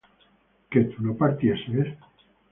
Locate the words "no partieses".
1.05-1.95